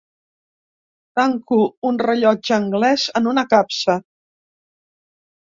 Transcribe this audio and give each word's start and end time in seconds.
Tanco 1.19 1.59
un 1.89 1.99
rellotge 2.05 2.57
anglès 2.57 3.05
en 3.21 3.31
una 3.35 3.45
capsa. 3.53 3.99